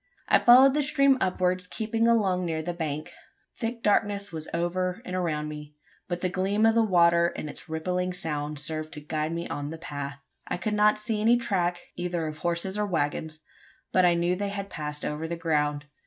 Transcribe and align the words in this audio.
I 0.27 0.39
followed 0.39 0.73
the 0.73 0.81
stream 0.81 1.15
upwards, 1.21 1.67
keeping 1.67 2.07
along 2.07 2.43
near 2.43 2.63
the 2.63 2.73
bank. 2.73 3.13
Thick 3.55 3.83
darkness 3.83 4.31
was 4.31 4.49
over 4.51 4.99
and 5.05 5.15
around 5.15 5.47
me; 5.47 5.75
but 6.07 6.21
the 6.21 6.27
gleam 6.29 6.65
of 6.65 6.73
the 6.73 6.81
water 6.81 7.27
and 7.35 7.47
its 7.47 7.69
rippling 7.69 8.11
sound 8.11 8.57
served 8.57 8.93
to 8.93 8.99
guide 8.99 9.31
me 9.31 9.47
on 9.47 9.69
the 9.69 9.77
path. 9.77 10.19
I 10.47 10.57
could 10.57 10.73
not 10.73 10.97
see 10.97 11.21
any 11.21 11.37
track 11.37 11.89
either 11.95 12.25
of 12.25 12.39
horses 12.39 12.79
or 12.79 12.85
waggons 12.87 13.41
but 13.91 14.03
I 14.03 14.15
knew 14.15 14.35
they 14.35 14.49
had 14.49 14.71
passed 14.71 15.05
over 15.05 15.27
the 15.27 15.35
ground. 15.37 15.85